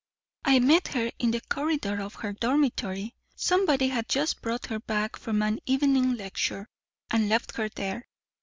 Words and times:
I 0.43 0.57
met 0.57 0.87
her 0.95 1.11
in 1.19 1.29
the 1.29 1.41
corridor 1.41 2.01
of 2.01 2.15
her 2.15 2.33
dormitory. 2.33 3.13
Somebody 3.35 3.89
had 3.89 4.09
just 4.09 4.41
brought 4.41 4.65
her 4.65 4.79
back 4.79 5.15
from 5.15 5.43
an 5.43 5.59
evening 5.67 6.15
lecture, 6.15 6.67
and 7.11 7.29
left 7.29 7.55
her 7.57 7.69
there. 7.69 8.07